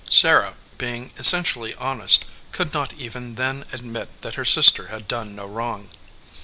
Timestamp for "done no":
5.07-5.45